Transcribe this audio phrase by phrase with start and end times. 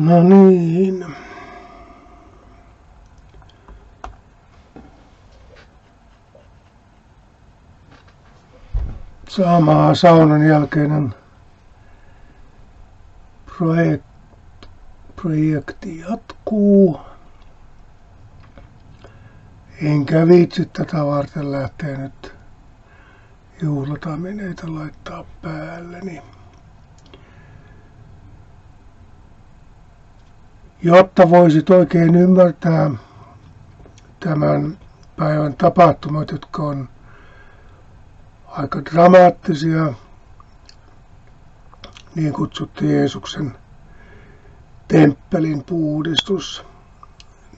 [0.00, 1.06] No niin.
[9.28, 11.14] Saamaa saunan jälkeinen
[13.46, 14.04] projekt,
[15.16, 17.00] projekti jatkuu.
[19.82, 22.34] Enkä viitsi tätä varten lähteä nyt
[23.62, 26.22] juhlatamineita laittaa päälleni.
[30.82, 32.90] Jotta voisit oikein ymmärtää
[34.20, 34.78] tämän
[35.16, 36.88] päivän tapahtumat, jotka on
[38.46, 39.92] aika dramaattisia,
[42.14, 43.56] niin kutsuttu Jeesuksen
[44.88, 46.64] temppelin puhdistus,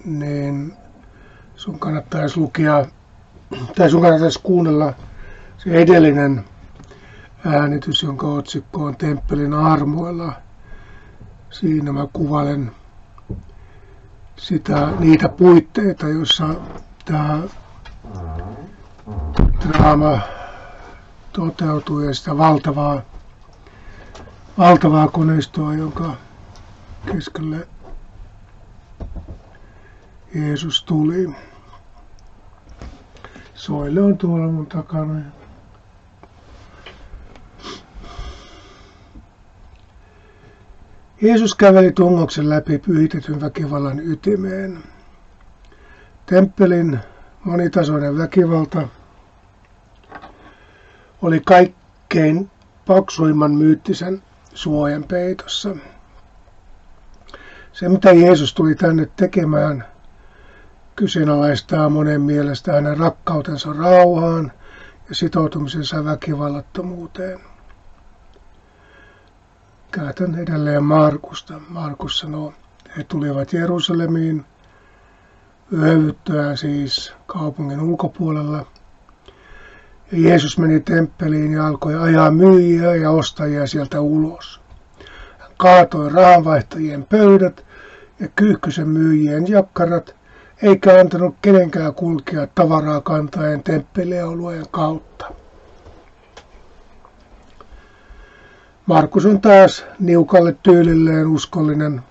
[0.04, 0.74] niin
[1.56, 2.86] sun kannattaisi lukea,
[3.76, 4.92] tai sun kannattaisi kuunnella
[5.58, 6.44] se edellinen
[7.44, 10.32] äänitys, jonka otsikko on Temppelin armoilla.
[11.50, 12.72] Siinä mä kuvailen
[14.36, 16.54] sitä, niitä puitteita, joissa
[17.04, 17.42] tämä
[19.68, 20.20] draama
[21.32, 23.02] toteutuu ja sitä valtavaa,
[24.58, 26.16] valtavaa koneistoa, jonka
[27.12, 27.68] keskelle
[30.34, 31.34] Jeesus tuli.
[33.54, 35.20] Soille on tuolla mun takana.
[41.22, 44.78] Jeesus käveli tungoksen läpi pyhitetyn väkivallan ytimeen.
[46.26, 46.98] Temppelin
[47.44, 48.88] monitasoinen väkivalta
[51.22, 52.50] oli kaikkein
[52.86, 54.22] paksuimman myyttisen
[54.54, 55.76] suojan peitossa.
[57.72, 59.84] Se, mitä Jeesus tuli tänne tekemään,
[60.96, 64.52] kyseenalaistaa monen mielestä hänen rakkautensa rauhaan
[65.08, 67.51] ja sitoutumisensa väkivallattomuuteen.
[69.92, 71.60] Käytän edelleen Markusta.
[71.68, 72.54] Markus sanoo,
[72.96, 74.44] he tulivat Jerusalemiin
[75.72, 78.66] yövyttyään siis kaupungin ulkopuolella.
[80.12, 84.60] Ja Jeesus meni temppeliin ja alkoi ajaa myyjiä ja ostajia sieltä ulos.
[85.38, 87.66] Hän kaatoi rahanvaihtajien pöydät
[88.20, 90.14] ja kyyhkysen myyjien jakkarat,
[90.62, 95.31] eikä antanut kenenkään kulkea tavaraa kantaen temppelialueen kautta.
[98.86, 102.02] Markus on taas niukalle tyylilleen uskollinen.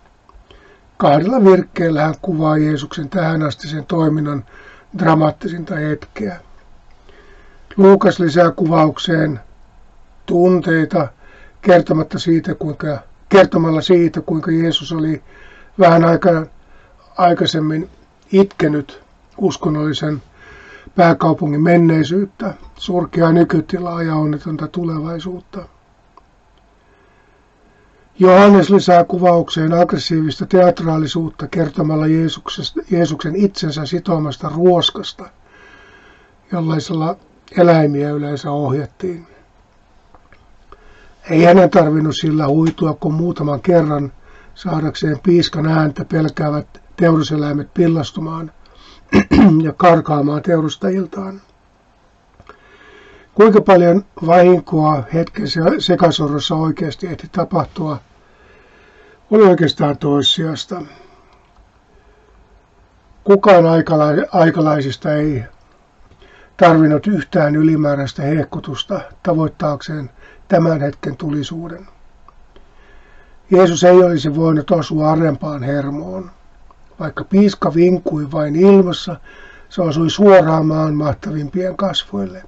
[0.97, 4.45] Kahdella virkkeellä hän kuvaa Jeesuksen tähänastisen toiminnan
[4.97, 6.39] dramaattisinta hetkeä.
[7.77, 9.39] Luukas lisää kuvaukseen
[10.25, 11.07] tunteita
[11.61, 12.99] kertomatta siitä, kuinka,
[13.29, 15.23] kertomalla siitä, kuinka Jeesus oli
[15.79, 16.45] vähän aikaa
[17.17, 17.89] aikaisemmin
[18.31, 19.01] itkenyt
[19.37, 20.21] uskonnollisen
[20.95, 25.65] pääkaupungin menneisyyttä, surkeaa nykytilaa ja onnetonta tulevaisuutta.
[28.19, 32.05] Johannes lisää kuvaukseen aggressiivista teatraalisuutta kertomalla
[32.91, 35.29] Jeesuksen itsensä sitomasta ruoskasta,
[36.51, 37.15] jollaisella
[37.57, 39.27] eläimiä yleensä ohjattiin.
[41.29, 44.11] Ei hänen tarvinnut sillä huitua kuin muutaman kerran
[44.55, 48.51] saadakseen piiskan ääntä pelkäävät teuraseläimet pillastumaan
[49.63, 51.41] ja karkaamaan teurustajiltaan.
[53.35, 55.45] Kuinka paljon vahinkoa hetken
[55.79, 57.97] sekasorrossa oikeasti ehti tapahtua,
[59.31, 60.81] oli oikeastaan toissijasta.
[63.23, 63.63] Kukaan
[64.31, 65.43] aikalaisista ei
[66.57, 70.09] tarvinnut yhtään ylimääräistä hehkutusta tavoittaakseen
[70.47, 71.87] tämän hetken tulisuuden.
[73.51, 76.31] Jeesus ei olisi voinut osua arempaan hermoon.
[76.99, 79.15] Vaikka piiska vinkui vain ilmassa,
[79.69, 82.43] se osui suoraan maan mahtavimpien kasvoille.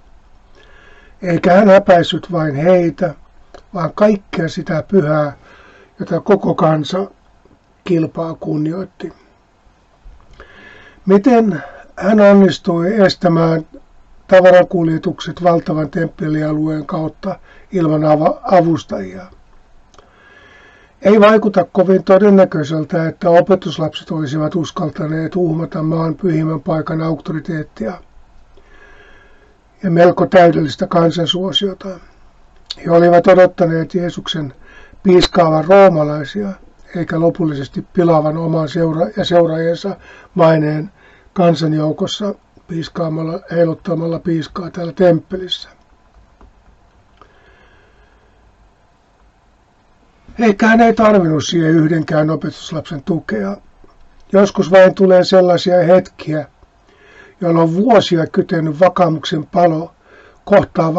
[1.23, 3.13] Eikä hän häpäissyt vain heitä,
[3.73, 5.37] vaan kaikkea sitä pyhää,
[5.99, 7.07] jota koko kansa
[7.83, 9.13] kilpaa kunnioitti.
[11.05, 11.63] Miten
[11.95, 13.65] hän onnistui estämään
[14.27, 17.39] tavarakuljetukset valtavan temppelialueen kautta
[17.71, 18.01] ilman
[18.43, 19.25] avustajia?
[21.01, 27.93] Ei vaikuta kovin todennäköiseltä, että opetuslapset olisivat uskaltaneet uhmata maan pyhimmän paikan auktoriteettia
[29.83, 31.87] ja melko täydellistä kansansuosiota.
[32.85, 34.53] He olivat odottaneet Jeesuksen
[35.03, 36.49] piiskaavan roomalaisia,
[36.95, 39.95] eikä lopullisesti pilaavan oman seura- ja seuraajansa
[40.35, 40.91] maineen
[41.33, 42.35] kansanjoukossa
[42.67, 45.69] piiskaamalla, heiluttamalla piiskaa täällä temppelissä.
[50.39, 53.57] Eikä hän ei tarvinnut siihen yhdenkään opetuslapsen tukea.
[54.31, 56.47] Joskus vain tulee sellaisia hetkiä,
[57.41, 59.91] jolloin on vuosia kytenyt vakaumuksen palo
[60.45, 60.93] kohtaa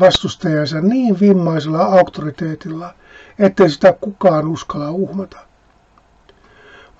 [0.00, 2.94] vastustajansa niin vimmaisella auktoriteetilla,
[3.38, 5.38] ettei sitä kukaan uskalla uhmata.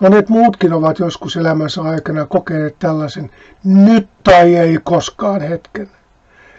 [0.01, 3.31] Monet muutkin ovat joskus elämänsä aikana kokeneet tällaisen
[3.65, 5.91] nyt tai ei koskaan hetken,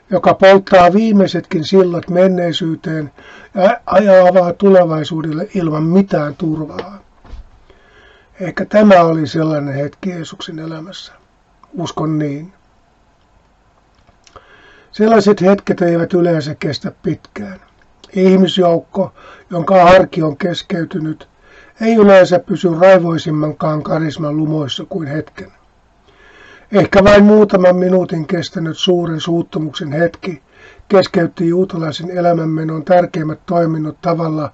[0.09, 3.11] joka polttaa viimeisetkin sillat menneisyyteen
[3.55, 7.03] ja ajaa tulevaisuudelle ilman mitään turvaa.
[8.39, 11.20] Ehkä tämä oli sellainen hetki Jeesuksen elämässä.
[11.77, 12.53] Uskon niin.
[14.91, 17.59] Sellaiset hetket eivät yleensä kestä pitkään.
[18.13, 19.13] Ihmisjoukko,
[19.49, 21.29] jonka arki on keskeytynyt,
[21.81, 25.51] ei yleensä pysy raivoisimmankaan karisman lumoissa kuin hetken.
[26.71, 30.41] Ehkä vain muutaman minuutin kestänyt suuren suuttumuksen hetki
[30.87, 34.51] keskeytti juutalaisen elämänmenon tärkeimmät toiminnot tavalla,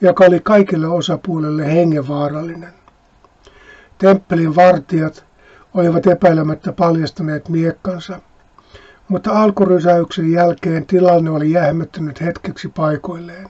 [0.00, 2.72] joka oli kaikille osapuolille hengenvaarallinen.
[3.98, 5.24] Temppelin vartijat
[5.74, 8.20] olivat epäilemättä paljastaneet miekkansa,
[9.08, 13.48] mutta alkurysäyksen jälkeen tilanne oli jähmettynyt hetkeksi paikoilleen.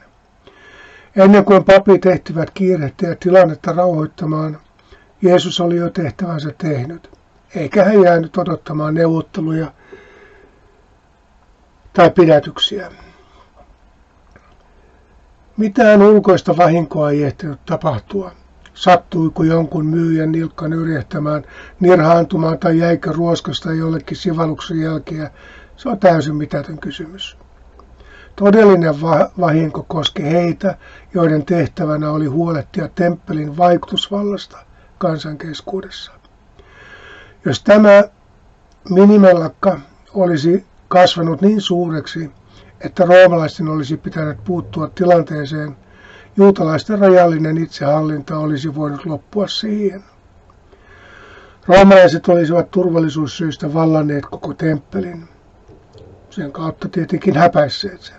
[1.16, 4.58] Ennen kuin papit ehtivät kiirehtiä tilannetta rauhoittamaan,
[5.22, 7.10] Jeesus oli jo tehtävänsä tehnyt,
[7.54, 9.72] eikä hän jäänyt odottamaan neuvotteluja
[11.92, 12.90] tai pidätyksiä.
[15.56, 18.32] Mitään ulkoista vahinkoa ei ehtinyt tapahtua.
[18.74, 21.44] Sattuiko jonkun myyjän nilkka nyrjehtämään,
[21.80, 25.30] nirhaantumaan tai jäikö ruoskasta jollekin sivalluksen jälkeä,
[25.76, 27.36] se on täysin mitätön kysymys.
[28.36, 29.00] Todellinen
[29.40, 30.76] vahinko koski heitä,
[31.14, 34.58] joiden tehtävänä oli huolehtia temppelin vaikutusvallasta
[34.98, 36.12] kansan keskuudessa.
[37.44, 38.04] Jos tämä
[38.90, 39.80] minimellakka
[40.14, 42.30] olisi kasvanut niin suureksi,
[42.80, 45.76] että roomalaisten olisi pitänyt puuttua tilanteeseen,
[46.36, 50.04] juutalaisten rajallinen itsehallinta olisi voinut loppua siihen.
[51.66, 55.28] Roomalaiset olisivat turvallisuussyistä vallanneet koko temppelin.
[56.30, 58.16] Sen kautta tietenkin häpäisseet sen.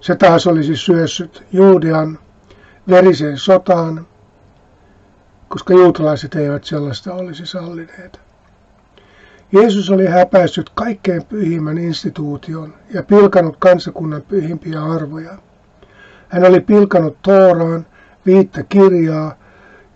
[0.00, 2.18] Se taas olisi syössyt Juudean
[2.88, 4.06] veriseen sotaan,
[5.48, 8.20] koska juutalaiset eivät sellaista olisi sallineet.
[9.52, 15.38] Jeesus oli häpäissyt kaikkein pyhimmän instituution ja pilkanut kansakunnan pyhimpiä arvoja.
[16.30, 17.86] Hän oli pilkanut Tooraan
[18.26, 19.34] viittä kirjaa,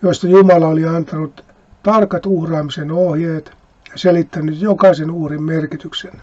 [0.01, 1.45] joista Jumala oli antanut
[1.83, 3.51] tarkat uhraamisen ohjeet
[3.91, 6.21] ja selittänyt jokaisen uhrin merkityksen.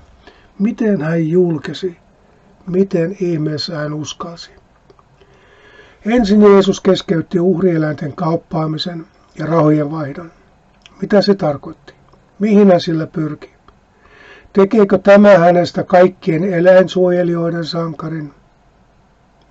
[0.59, 1.97] Miten hän julkesi
[2.67, 4.51] miten ihmeessä hän uskalsi.
[6.07, 9.07] Ensin Jeesus keskeytti uhrieläinten kauppaamisen
[9.39, 10.33] ja rahojen vaihdon.
[11.01, 11.95] Mitä se tarkoitti?
[12.39, 13.51] Mihin hän sillä pyrki?
[14.53, 18.35] Tekeekö tämä hänestä kaikkien eläinsuojelijoiden sankarin?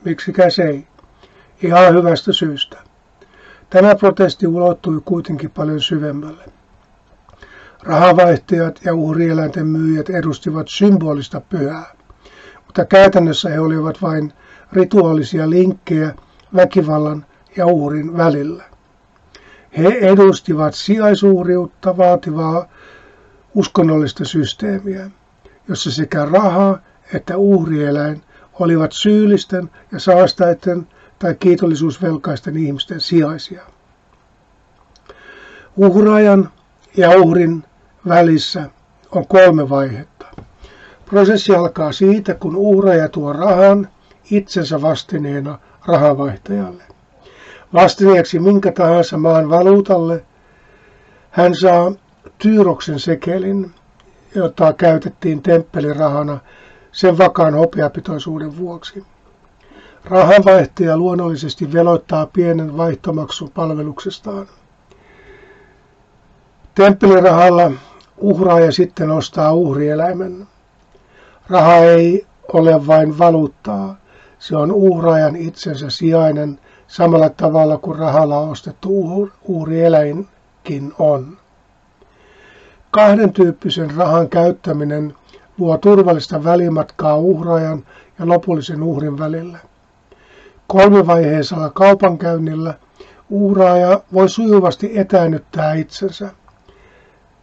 [0.05, 0.87] Miksikä se ei?
[1.61, 2.77] Ihan hyvästä syystä.
[3.69, 6.45] Tämä protesti ulottui kuitenkin paljon syvemmälle.
[7.83, 12.01] Rahavaihtajat ja uhrieläinten myyjät edustivat symbolista pyhää
[12.71, 14.33] mutta käytännössä he olivat vain
[14.73, 16.13] rituaalisia linkkejä
[16.55, 17.25] väkivallan
[17.57, 18.63] ja uhrin välillä.
[19.77, 22.67] He edustivat sijaisuuriutta vaativaa
[23.55, 25.11] uskonnollista systeemiä,
[25.67, 26.79] jossa sekä raha
[27.13, 28.21] että uhrieläin
[28.63, 30.87] olivat syyllisten ja saastaiden
[31.19, 33.61] tai kiitollisuusvelkaisten ihmisten sijaisia.
[35.77, 36.49] Uhraajan
[36.97, 37.63] ja uhrin
[38.07, 38.69] välissä
[39.11, 40.25] on kolme vaihetta.
[41.05, 43.87] Prosessi alkaa siitä, kun uhraaja tuo rahan
[44.31, 46.83] itsensä vastineena rahavaihtajalle.
[47.73, 50.25] Vastineeksi minkä tahansa maan valuutalle
[51.29, 51.91] hän saa
[52.37, 53.71] Tyyroksen sekelin,
[54.35, 56.39] jota käytettiin temppelirahana
[56.91, 59.03] sen vakaan hopeapitoisuuden vuoksi.
[60.05, 64.47] Rahanvaihtaja luonnollisesti veloittaa pienen vaihtomaksun palveluksestaan.
[66.75, 67.71] Temppelirahalla
[68.17, 70.47] uhraaja sitten ostaa uhrieläimen.
[71.49, 73.95] Raha ei ole vain valuuttaa,
[74.39, 81.37] se on uhraajan itsensä sijainen samalla tavalla kuin rahalla ostettu uhrieläinkin on.
[82.91, 85.15] Kahden tyyppisen rahan käyttäminen
[85.57, 87.83] luo turvallista välimatkaa uhraajan
[88.19, 89.57] ja lopullisen uhrin välillä.
[90.67, 92.73] Kolmivaiheisella kaupankäynnillä
[93.29, 96.31] uhraaja voi sujuvasti etäännyttää itsensä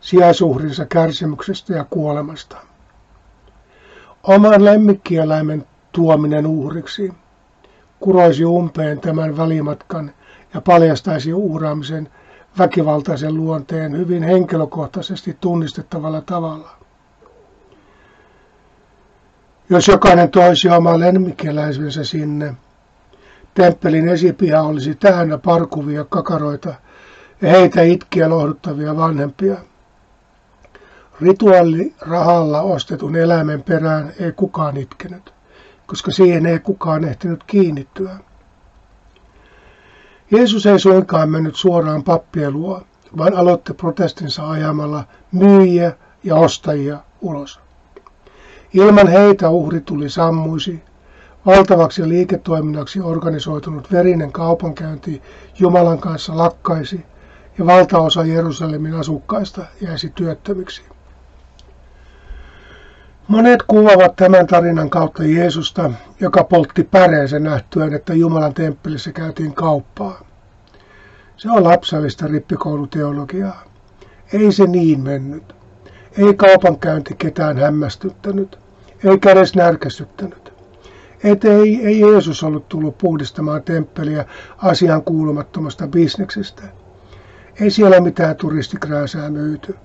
[0.00, 2.56] sijaisuhrinsa kärsimyksestä ja kuolemasta
[4.22, 7.12] oman lemmikkieläimen tuominen uhriksi
[8.00, 10.10] kuroisi umpeen tämän välimatkan
[10.54, 12.08] ja paljastaisi uhraamisen
[12.58, 16.77] väkivaltaisen luonteen hyvin henkilökohtaisesti tunnistettavalla tavalla.
[19.70, 22.54] Jos jokainen toisi oma lemmikkieläisensä sinne,
[23.54, 26.74] temppelin esipiha olisi täynnä parkuvia kakaroita
[27.42, 29.56] ja heitä itkiä lohduttavia vanhempia–
[31.20, 35.34] Rituaalirahalla ostetun eläimen perään ei kukaan itkenyt,
[35.86, 38.16] koska siihen ei kukaan ehtinyt kiinnittyä.
[40.30, 42.82] Jeesus ei suinkaan mennyt suoraan pappien luo,
[43.16, 45.92] vaan aloitti protestinsa ajamalla myyjiä
[46.24, 47.60] ja ostajia ulos.
[48.74, 50.82] Ilman heitä uhri tuli sammuisi,
[51.46, 55.22] valtavaksi liiketoiminnaksi organisoitunut verinen kaupankäynti
[55.58, 57.04] Jumalan kanssa lakkaisi
[57.58, 60.82] ja valtaosa Jerusalemin asukkaista jäisi työttömiksi.
[63.28, 70.20] Monet kuvaavat tämän tarinan kautta Jeesusta, joka poltti päreensä nähtyään, että Jumalan temppelissä käytiin kauppaa.
[71.36, 73.62] Se on lapsellista rippikouluteologiaa.
[74.32, 75.57] Ei se niin mennyt.
[76.18, 78.58] Ei kaupankäynti ketään hämmästyttänyt,
[79.04, 80.52] eikä edes närkästyttänyt.
[81.24, 84.24] Et ei, ei Jeesus ollut tullut puhdistamaan temppeliä
[84.58, 86.62] asian kuulumattomasta bisneksestä.
[87.60, 89.76] Ei siellä mitään turistikrääsää myyty.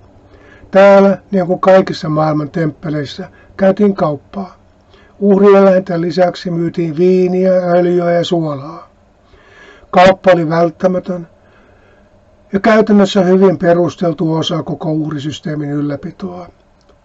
[0.70, 4.56] Täällä, niin kuin kaikissa maailman temppeleissä, käytiin kauppaa.
[5.20, 8.90] Uhrieläinten lisäksi myytiin viiniä, öljyä ja suolaa.
[9.90, 11.28] Kauppa oli välttämätön
[12.54, 16.48] ja käytännössä hyvin perusteltu osa koko uhrisysteemin ylläpitoa.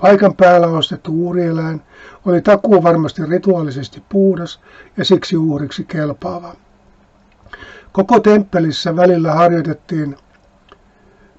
[0.01, 1.81] Paikan päällä ostettu uhrieläin
[2.25, 4.59] oli takuu varmasti rituaalisesti puhdas
[4.97, 6.55] ja siksi uhriksi kelpaava.
[7.91, 10.17] Koko temppelissä välillä harjoitettiin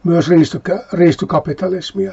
[0.04, 0.30] myös
[0.92, 2.12] riistokapitalismia.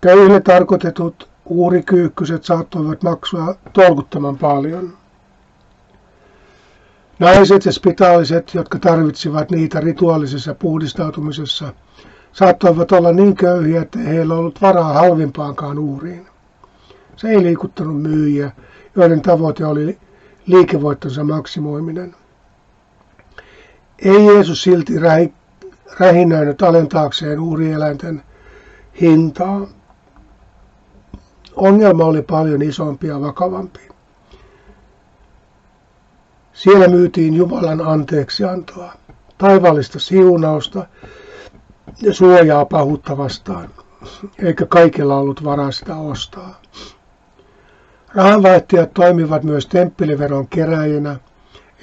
[0.00, 4.99] Köyhille tarkoitetut uurikyykkyset saattoivat maksaa tolkuttoman paljon.
[7.20, 11.72] Naiset ja spitaaliset, jotka tarvitsivat niitä rituaalisessa puhdistautumisessa,
[12.32, 16.26] saattoivat olla niin köyhiä, että heillä ollut varaa halvimpaankaan uuriin.
[17.16, 18.52] Se ei liikuttanut myyjiä,
[18.96, 19.98] joiden tavoite oli
[20.46, 22.14] liikevoittonsa maksimoiminen.
[23.98, 24.92] Ei Jeesus silti
[25.98, 28.22] rähinöinyt alentaakseen uurieläinten
[29.00, 29.66] hintaa.
[31.56, 33.89] Ongelma oli paljon isompi ja vakavampi.
[36.62, 38.92] Siellä myytiin Jumalan anteeksiantoa,
[39.38, 40.86] taivallista siunausta
[42.02, 43.68] ja suojaa pahuutta vastaan,
[44.38, 46.60] eikä kaikilla ollut varaa sitä ostaa.
[48.14, 51.16] Rahanvaihtajat toimivat myös temppeliveron keräjinä,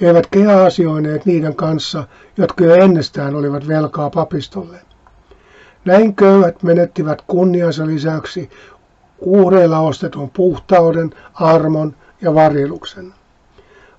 [0.00, 2.04] eivätkä he asioineet niiden kanssa,
[2.36, 4.80] jotka jo ennestään olivat velkaa papistolle.
[5.84, 8.50] Näin köyhät menettivät kunniansa lisäksi
[9.18, 13.17] uhreilla ostetun puhtauden, armon ja varjeluksen.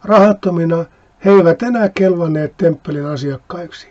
[0.03, 0.85] Rahattomina
[1.25, 3.87] he eivät enää kelvanneet temppelin asiakkaiksi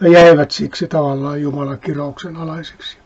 [0.00, 2.98] ja jäivät siksi tavallaan Jumalan kirouksen alaisiksi.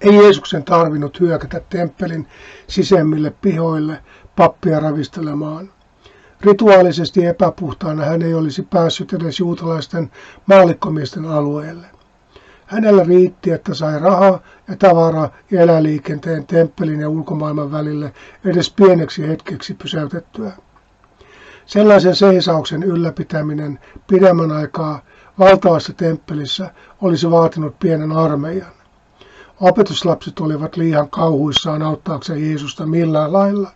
[0.00, 2.28] Ei Jeesuksen tarvinnut hyökätä temppelin
[2.66, 3.98] sisemmille pihoille
[4.36, 5.70] pappia ravistelemaan.
[6.40, 10.10] Rituaalisesti epäpuhtaana hän ei olisi päässyt edes juutalaisten
[10.46, 11.86] maallikkomiesten alueelle.
[12.66, 18.12] Hänellä riitti, että sai rahaa ja tavaraa ja eläliikenteen temppelin ja ulkomaailman välille
[18.44, 20.52] edes pieneksi hetkeksi pysäytettyä.
[21.66, 25.02] Sellaisen seisauksen ylläpitäminen pidemmän aikaa
[25.38, 26.70] valtavassa temppelissä
[27.02, 28.72] olisi vaatinut pienen armeijan.
[29.60, 33.70] Opetuslapset olivat liian kauhuissaan auttaakseen Jeesusta millään lailla.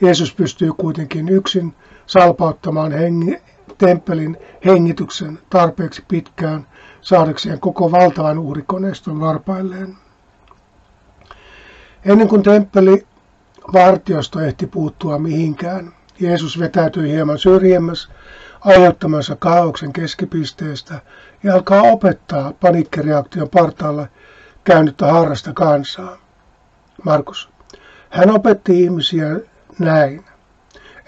[0.00, 1.74] Jeesus pystyy kuitenkin yksin
[2.06, 3.38] salpauttamaan hengi,
[3.78, 6.66] temppelin hengityksen tarpeeksi pitkään
[7.02, 9.96] saadakseen koko valtavan uhrikoneiston varpailleen.
[12.04, 13.06] Ennen kuin temppeli
[13.72, 18.08] vartiosto ehti puuttua mihinkään, Jeesus vetäytyi hieman syrjemmäs
[18.60, 21.00] aiheuttamansa kaauksen keskipisteestä
[21.42, 24.06] ja alkaa opettaa paniikkireaktion partaalla
[24.64, 26.16] käynyttä harrasta kansaa.
[27.04, 27.50] Markus.
[28.10, 29.40] Hän opetti ihmisiä
[29.78, 30.24] näin.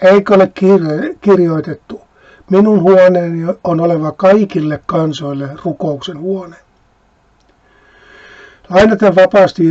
[0.01, 0.51] Eikö ole
[1.21, 2.01] kirjoitettu,
[2.49, 6.55] minun huoneeni on oleva kaikille kansoille rukouksen huone.
[8.69, 9.63] Lainaten vapaasti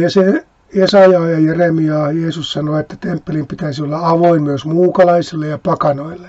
[0.74, 6.28] Jesajaa ja Jeremiaa Jeesus sanoi, että temppelin pitäisi olla avoin myös muukalaisille ja pakanoille.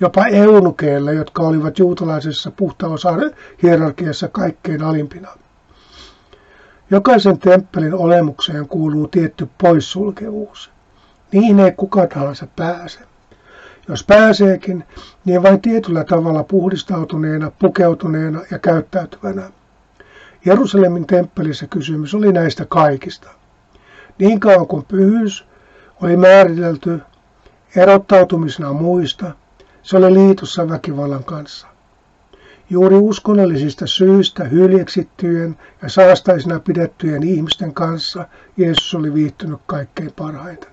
[0.00, 5.28] Jopa eunukeille, jotka olivat juutalaisessa puhtaushierarkiassa kaikkein alimpina.
[6.90, 10.70] Jokaisen temppelin olemukseen kuuluu tietty poissulkevuus.
[11.32, 12.98] Niihin ei kuka tahansa pääse.
[13.88, 14.84] Jos pääseekin,
[15.24, 19.50] niin vain tietyllä tavalla puhdistautuneena, pukeutuneena ja käyttäytyvänä.
[20.44, 23.30] Jerusalemin temppelissä kysymys oli näistä kaikista.
[24.18, 25.46] Niin kauan kuin pyhyys
[26.02, 27.00] oli määritelty
[27.76, 29.32] erottautumisena muista,
[29.82, 31.66] se oli liitossa väkivallan kanssa.
[32.70, 40.70] Juuri uskonnollisista syistä hyljeksittyjen ja saastaisina pidettyjen ihmisten kanssa Jeesus oli viihtynyt kaikkein parhaiten.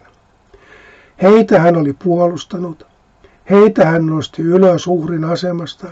[1.22, 2.95] Heitä hän oli puolustanut,
[3.50, 5.88] heitä hän nosti ylös uhrin asemasta.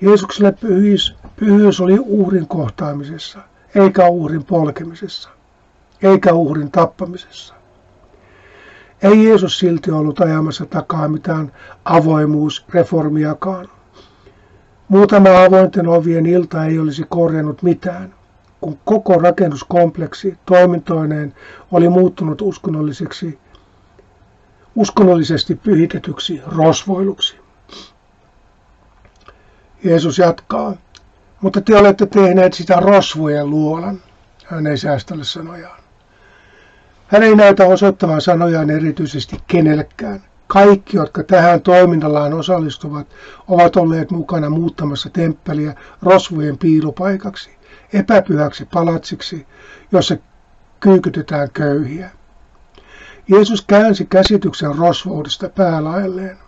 [0.00, 3.38] Jeesukselle pyhyys, pyhyys oli uhrin kohtaamisessa,
[3.74, 5.30] eikä uhrin polkemisessa,
[6.02, 7.54] eikä uhrin tappamisessa.
[9.02, 11.52] Ei Jeesus silti ollut ajamassa takaa mitään
[11.84, 13.68] avoimuusreformiakaan.
[14.88, 18.14] Muutama avointen ovien ilta ei olisi korjannut mitään,
[18.60, 21.34] kun koko rakennuskompleksi toimintoineen
[21.72, 23.38] oli muuttunut uskonnolliseksi,
[24.74, 27.36] uskonnollisesti pyhitetyksi rosvoiluksi.
[29.84, 30.74] Jeesus jatkaa,
[31.40, 34.02] mutta te olette tehneet sitä rosvojen luolan.
[34.46, 35.80] Hän ei säästele sanojaan.
[37.06, 40.22] Hän ei näytä osoittavan sanojaan erityisesti kenellekään.
[40.46, 43.06] Kaikki, jotka tähän toiminnallaan osallistuvat,
[43.48, 47.50] ovat olleet mukana muuttamassa temppeliä rosvojen piilopaikaksi,
[47.92, 49.46] epäpyhäksi palatsiksi,
[49.92, 50.16] jossa
[50.80, 52.10] kyykytetään köyhiä.
[53.28, 56.38] Jeesus käänsi käsityksen rosvoudesta päälailleen.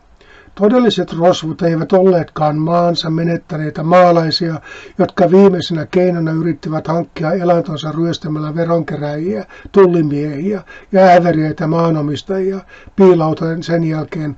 [0.54, 4.60] Todelliset rosvot eivät olleetkaan maansa menettäneitä maalaisia,
[4.98, 10.62] jotka viimeisenä keinona yrittivät hankkia elantonsa ryöstämällä veronkeräjiä, tullimiehiä
[10.92, 12.60] ja äveriäitä maanomistajia,
[12.96, 14.36] piilauten sen jälkeen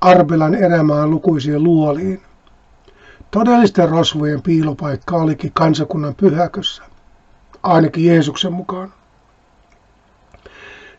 [0.00, 2.22] Arbelan erämaan lukuisiin luoliin.
[3.30, 6.82] Todellisten rosvojen piilopaikka olikin kansakunnan pyhäkössä,
[7.62, 8.97] ainakin Jeesuksen mukaan.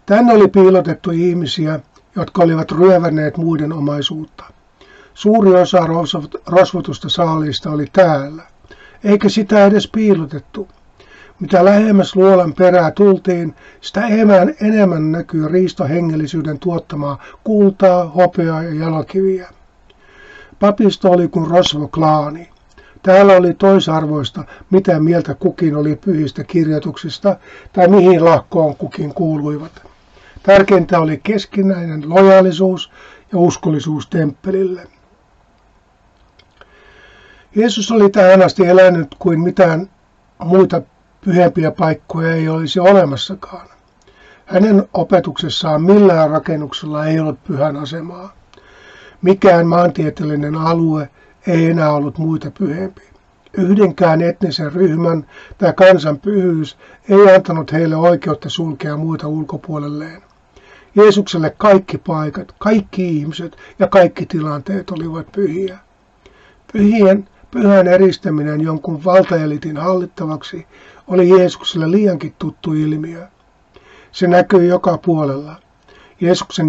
[0.09, 1.79] Tänne oli piilotettu ihmisiä,
[2.15, 4.43] jotka olivat ryövänneet muiden omaisuutta.
[5.13, 5.79] Suuri osa
[6.45, 8.43] rosvotusta saaliista oli täällä,
[9.03, 10.67] eikä sitä edes piilotettu.
[11.39, 19.49] Mitä lähemmäs luolan perää tultiin, sitä enemmän, enemmän näkyy riistohengellisyyden tuottamaa kultaa, hopeaa ja jalokiviä.
[20.59, 22.49] Papisto oli kuin rosvoklaani.
[23.03, 27.35] Täällä oli toisarvoista, mitä mieltä kukin oli pyhistä kirjoituksista
[27.73, 29.88] tai mihin lahkoon kukin kuuluivat.
[30.49, 32.91] Tärkeintä oli keskinäinen lojaalisuus
[33.31, 34.87] ja uskollisuus temppelille.
[37.55, 39.89] Jeesus oli tähän asti elänyt kuin mitään
[40.43, 40.81] muita
[41.21, 43.67] pyhempiä paikkoja ei olisi olemassakaan.
[44.45, 48.33] Hänen opetuksessaan millään rakennuksella ei ollut pyhän asemaa.
[49.21, 51.09] Mikään maantieteellinen alue
[51.47, 53.01] ei enää ollut muita pyhempi.
[53.53, 55.25] Yhdenkään etnisen ryhmän
[55.57, 56.77] tai kansan pyhyys
[57.09, 60.28] ei antanut heille oikeutta sulkea muita ulkopuolelleen.
[60.95, 65.77] Jeesukselle kaikki paikat, kaikki ihmiset ja kaikki tilanteet olivat pyhiä.
[66.73, 70.67] Pyhien, pyhän eristäminen jonkun valtaelitin hallittavaksi
[71.07, 73.27] oli Jeesukselle liiankin tuttu ilmiö.
[74.11, 75.55] Se näkyy joka puolella.
[76.21, 76.67] Jeesuksen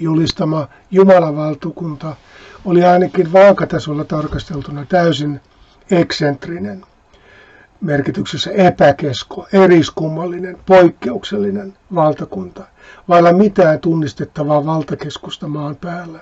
[0.00, 2.16] julistama Jumalavaltukunta
[2.64, 5.40] oli ainakin vaakatasolla tarkasteltuna täysin
[5.90, 6.84] eksentrinen
[7.82, 12.64] merkityksessä epäkesko, eriskummallinen, poikkeuksellinen valtakunta,
[13.08, 16.20] vailla mitään tunnistettavaa valtakeskusta maan päällä.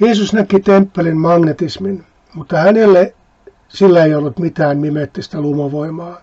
[0.00, 3.14] Jeesus näki temppelin magnetismin, mutta hänelle
[3.68, 6.20] sillä ei ollut mitään mimettistä lumovoimaa.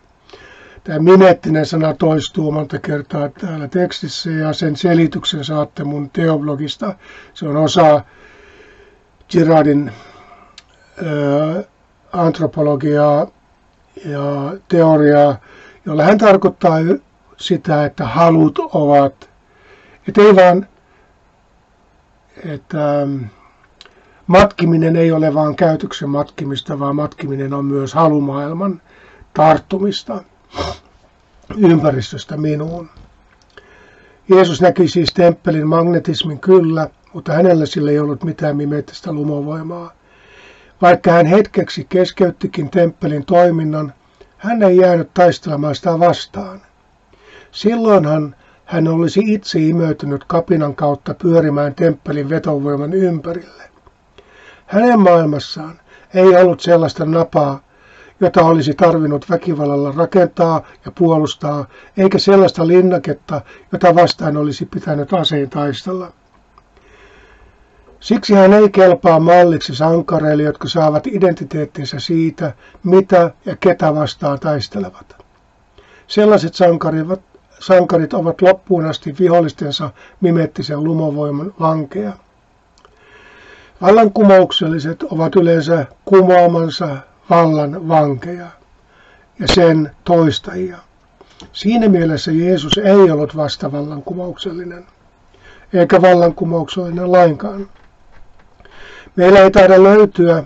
[0.83, 6.95] Tämä mimettinen sana toistuu monta kertaa täällä tekstissä ja sen selityksen saatte mun teoblogista.
[7.33, 8.01] Se on osa
[9.29, 9.91] Girardin
[11.01, 11.63] ö,
[12.13, 13.27] antropologiaa
[14.05, 15.37] ja teoriaa,
[15.85, 16.77] jolla hän tarkoittaa
[17.37, 19.29] sitä, että halut ovat,
[20.07, 20.67] että ei vaan,
[22.45, 23.23] että ähm,
[24.27, 28.81] matkiminen ei ole vain käytöksen matkimista, vaan matkiminen on myös halumaailman
[29.33, 30.23] tarttumista
[31.57, 32.89] ympäristöstä minuun.
[34.29, 39.93] Jeesus näki siis temppelin magnetismin kyllä, mutta hänellä sillä ei ollut mitään mimettistä lumovoimaa.
[40.81, 43.93] Vaikka hän hetkeksi keskeyttikin temppelin toiminnan,
[44.37, 46.61] hän ei jäänyt taistelemaan sitä vastaan.
[47.51, 53.63] Silloinhan hän olisi itse imeytynyt kapinan kautta pyörimään temppelin vetovoiman ympärille.
[54.65, 55.79] Hänen maailmassaan
[56.13, 57.63] ei ollut sellaista napaa,
[58.19, 61.65] jota olisi tarvinnut väkivallalla rakentaa ja puolustaa,
[61.97, 63.41] eikä sellaista linnaketta,
[63.71, 66.11] jota vastaan olisi pitänyt aseen taistella.
[68.01, 75.25] Siksi hän ei kelpaa malliksi sankareille, jotka saavat identiteettinsä siitä, mitä ja ketä vastaan taistelevat.
[76.07, 77.07] Sellaiset sankarit,
[77.59, 79.89] sankarit ovat loppuun asti vihollistensa
[80.21, 82.13] mimettisen lumovoiman vankeja.
[83.81, 86.97] Vallankumoukselliset ovat yleensä kumoamansa
[87.29, 88.47] vallan vankeja
[89.39, 90.77] ja sen toistajia.
[91.53, 94.85] Siinä mielessä Jeesus ei ollut vasta vallankumouksellinen,
[95.73, 97.67] eikä vallankumouksellinen lainkaan.
[99.15, 100.43] Meillä ei taida löytyä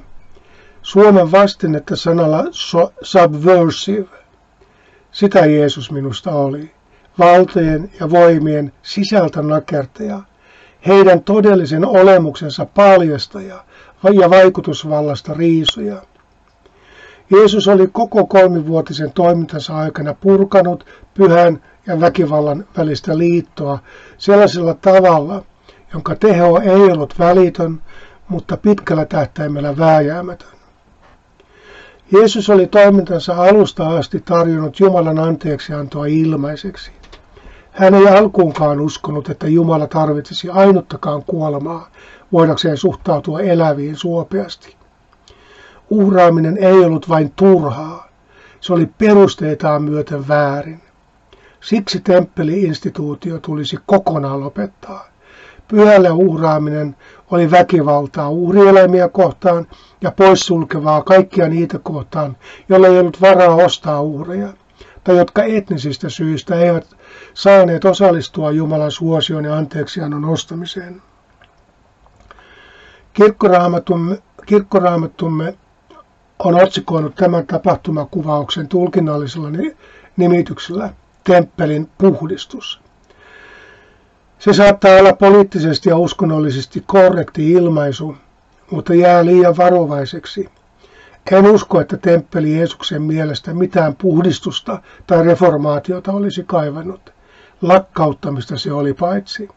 [0.81, 2.43] Suomen vastinetta sanalla
[3.01, 4.17] subversive.
[5.11, 6.71] Sitä Jeesus minusta oli.
[7.19, 10.19] Valtojen ja voimien sisältä nakertaja,
[10.87, 13.63] heidän todellisen olemuksensa paljastaja
[14.21, 16.01] ja vaikutusvallasta riisuja.
[17.29, 23.79] Jeesus oli koko kolmivuotisen toimintansa aikana purkanut pyhän ja väkivallan välistä liittoa
[24.17, 25.43] sellaisella tavalla,
[25.93, 27.81] jonka teho ei ollut välitön,
[28.27, 30.55] mutta pitkällä tähtäimellä vääjäämätön.
[32.11, 36.91] Jeesus oli toimintansa alusta asti tarjonnut Jumalan anteeksiantoa ilmaiseksi.
[37.71, 41.89] Hän ei alkuunkaan uskonut, että Jumala tarvitsisi ainuttakaan kuolemaa
[42.31, 44.75] voidakseen suhtautua eläviin suopeasti.
[45.89, 48.07] Uhraaminen ei ollut vain turhaa,
[48.61, 50.81] se oli perusteitaan myöten väärin.
[51.61, 55.07] Siksi temppeli-instituutio tulisi kokonaan lopettaa.
[55.67, 56.95] Pyhälle uhraaminen
[57.31, 59.67] oli väkivaltaa uhrieläimiä kohtaan
[60.01, 62.37] ja poissulkevaa kaikkia niitä kohtaan,
[62.69, 64.53] joilla ei ollut varaa ostaa uhreja,
[65.03, 66.87] tai jotka etnisistä syistä eivät
[67.33, 71.01] saaneet osallistua Jumalan suosion ja anteeksiannon ostamiseen.
[73.13, 75.57] Kirkkoraamattumme, kirkkoraamattumme
[76.39, 79.49] on otsikoinut tämän tapahtumakuvauksen tulkinnallisella
[80.17, 82.84] nimityksellä temppelin puhdistus.
[84.45, 88.15] Se saattaa olla poliittisesti ja uskonnollisesti korrekti ilmaisu,
[88.71, 90.49] mutta jää liian varovaiseksi.
[91.31, 97.13] En usko, että temppeli Jeesuksen mielestä mitään puhdistusta tai reformaatiota olisi kaivannut.
[97.61, 99.49] Lakkauttamista se oli paitsi.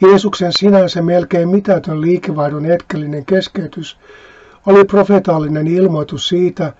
[0.00, 3.98] Jeesuksen sinänsä melkein mitätön liikevaihdon hetkellinen keskeytys
[4.66, 6.72] oli profetaalinen ilmoitus siitä,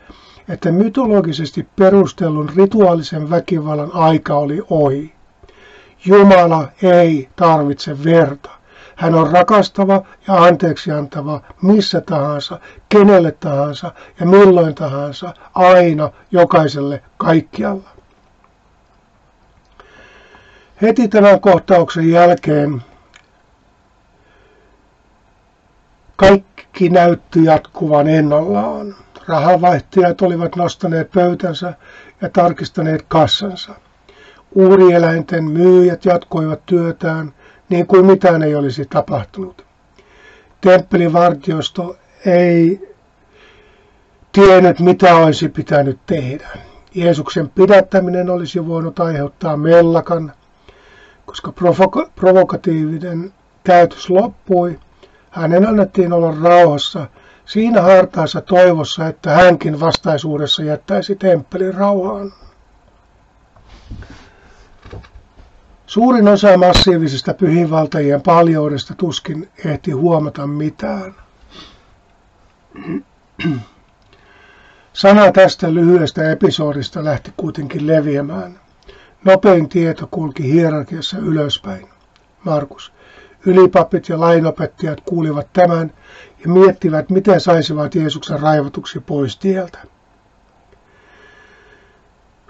[0.49, 5.22] että mytologisesti perustellun rituaalisen väkivallan aika oli ohi.
[6.05, 8.51] Jumala ei tarvitse verta.
[8.97, 17.89] Hän on rakastava ja anteeksiantava missä tahansa, kenelle tahansa ja milloin tahansa, aina, jokaiselle, kaikkialla.
[20.83, 22.83] Heti tämän kohtauksen jälkeen
[26.17, 28.95] kaikki näytti jatkuvan ennallaan.
[29.29, 31.75] Rahavaihtajat olivat nostaneet pöytänsä
[32.21, 33.75] ja tarkistaneet kassansa.
[34.55, 37.33] Uurieläinten myyjät jatkoivat työtään
[37.69, 39.65] niin kuin mitään ei olisi tapahtunut.
[40.61, 42.89] Temppelivartiosto ei
[44.33, 46.49] tiennyt, mitä olisi pitänyt tehdä.
[46.95, 50.33] Jeesuksen pidättäminen olisi voinut aiheuttaa mellakan,
[51.27, 53.33] koska provoka- provokatiivinen
[53.65, 54.79] käytös loppui.
[55.31, 57.07] Hänen annettiin olla rauhassa
[57.47, 62.33] siinä hartaassa toivossa, että hänkin vastaisuudessa jättäisi temppelin rauhaan.
[65.93, 71.15] Suurin osa massiivisesta pyhinvaltajien paljoudesta tuskin ehti huomata mitään.
[74.93, 78.61] Sana tästä lyhyestä episodista lähti kuitenkin leviämään.
[79.25, 81.89] Nopein tieto kulki hierarkiassa ylöspäin.
[82.45, 82.93] Markus.
[83.47, 85.93] Ylipapit ja lainopettajat kuulivat tämän
[86.45, 89.79] ja miettivät, miten saisivat Jeesuksen raivatuksi pois tieltä.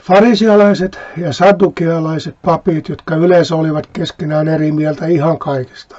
[0.03, 5.97] Farisialaiset ja saddukealaiset papit, jotka yleensä olivat keskenään eri mieltä ihan kaikesta,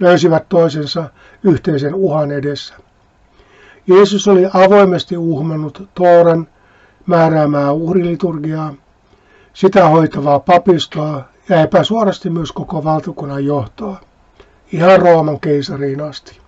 [0.00, 1.10] löysivät toisensa
[1.42, 2.74] yhteisen uhan edessä.
[3.86, 6.48] Jeesus oli avoimesti uhmannut Tooran
[7.06, 8.74] määräämää uhriliturgiaa,
[9.54, 14.00] sitä hoitavaa papistoa ja epäsuorasti myös koko valtakunnan johtoa,
[14.72, 16.45] ihan Rooman keisariin asti.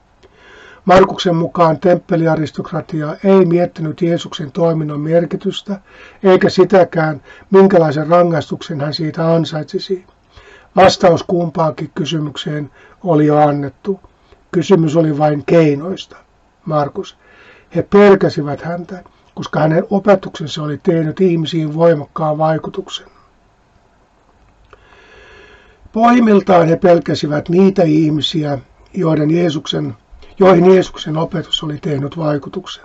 [0.89, 5.81] Markuksen mukaan temppeliaristokratia ei miettinyt Jeesuksen toiminnan merkitystä,
[6.23, 10.05] eikä sitäkään, minkälaisen rangaistuksen hän siitä ansaitsisi.
[10.77, 12.71] Vastaus kumpaankin kysymykseen
[13.05, 14.01] oli jo annettu.
[14.51, 16.17] Kysymys oli vain keinoista.
[16.65, 17.19] Markus.
[17.75, 19.03] He pelkäsivät häntä,
[19.35, 23.07] koska hänen opetuksensa oli tehnyt ihmisiin voimakkaan vaikutuksen.
[25.93, 28.59] Pohjimmiltaan he pelkäsivät niitä ihmisiä,
[28.95, 29.95] joiden Jeesuksen
[30.39, 32.85] joihin Jeesuksen opetus oli tehnyt vaikutuksen.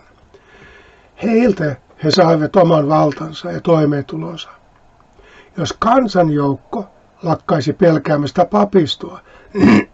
[1.24, 4.50] Heiltä he saivat oman valtansa ja toimeentulonsa.
[5.58, 6.86] Jos kansanjoukko
[7.24, 9.20] lakkaisi pelkäämästä papistoa,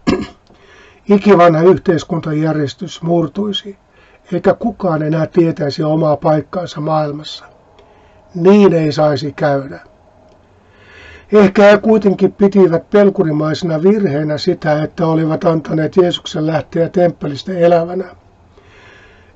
[1.16, 3.78] ikivanha yhteiskuntajärjestys murtuisi,
[4.34, 7.46] eikä kukaan enää tietäisi omaa paikkaansa maailmassa.
[8.36, 9.80] Niin ei saisi käydä.
[11.34, 18.16] Ehkä he kuitenkin pitivät pelkurimaisena virheenä sitä, että olivat antaneet Jeesuksen lähteä temppelistä elävänä.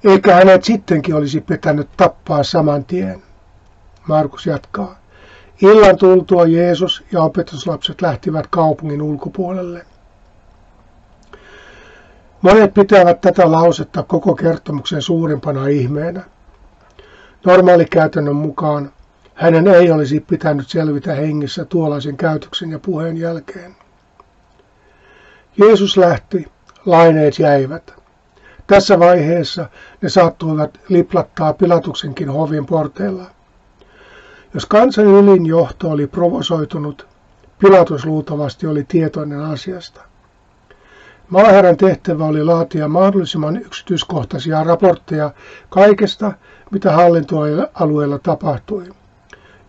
[0.03, 3.23] Eikä hänet sittenkin olisi pitänyt tappaa saman tien.
[4.07, 4.99] Markus jatkaa.
[5.61, 9.85] Illan tultua Jeesus ja opetuslapset lähtivät kaupungin ulkopuolelle.
[12.41, 16.23] Monet pitävät tätä lausetta koko kertomuksen suurimpana ihmeenä.
[17.45, 18.91] Normaalikäytännön mukaan
[19.33, 23.75] hänen ei olisi pitänyt selvitä hengissä tuollaisen käytöksen ja puheen jälkeen.
[25.57, 26.47] Jeesus lähti,
[26.85, 27.93] laineet jäivät.
[28.67, 29.69] Tässä vaiheessa
[30.01, 33.25] ne saattuivat liplattaa Pilatuksenkin hovin porteilla.
[34.53, 37.07] Jos kansan ylin johto oli provosoitunut,
[37.59, 40.01] Pilatus luultavasti oli tietoinen asiasta.
[41.29, 45.31] Maaherran tehtävä oli laatia mahdollisimman yksityiskohtaisia raportteja
[45.69, 46.31] kaikesta,
[46.71, 48.89] mitä hallintoalueella tapahtui.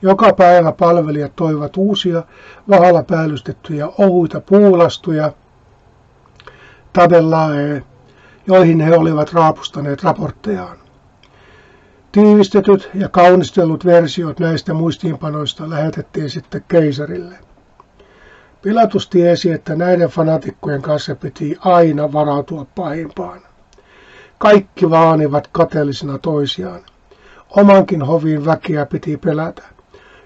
[0.04, 2.22] Joka päivä palvelijat toivat uusia
[2.68, 5.32] vahalla päällystettyjä ohuita puulastuja,
[6.92, 7.82] tabellae,
[8.46, 10.76] joihin he olivat raapustaneet raporttejaan.
[12.12, 17.38] Tiivistetyt ja kaunistellut versiot näistä muistiinpanoista lähetettiin sitten keisarille.
[18.62, 23.40] Pilatus tiesi, että näiden fanatikkojen kanssa piti aina varautua pahimpaan.
[24.38, 26.80] Kaikki vaanivat kateellisina toisiaan.
[27.50, 29.73] Omankin hovin väkeä piti pelätä.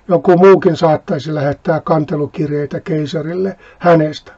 [0.09, 4.33] Joku muukin saattaisi lähettää kantelukirjeitä keisarille hänestä.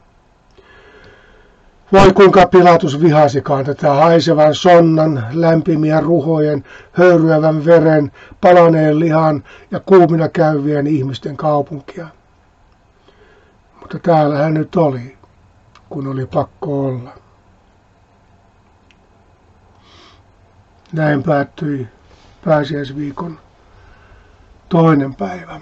[1.91, 10.29] Voi kuinka Pilatus vihasikaan tätä haisevan sonnan, lämpimiä ruhojen, höyryävän veren, palaneen lihan ja kuumina
[10.29, 12.07] käyvien ihmisten kaupunkia.
[13.79, 15.17] Mutta täällä hän nyt oli,
[15.89, 17.13] kun oli pakko olla.
[20.93, 21.87] Näin päättyi
[22.45, 23.39] pääsiäisviikon
[24.71, 25.61] toinen päivä.